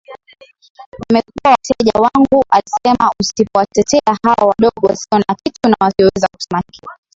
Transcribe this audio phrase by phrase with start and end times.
[1.09, 6.91] wamekuwa wateja wangu alisemaUsipowatetea hawa wadogo wasio na kitu na wasioweza kusema siku